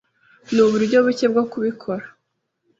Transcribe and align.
Nuburyo 0.53 0.97
buke 1.05 1.25
bwo 1.31 1.43
kubikora. 1.51 2.05